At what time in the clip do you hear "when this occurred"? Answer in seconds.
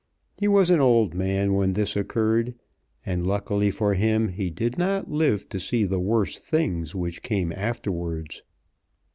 1.53-2.55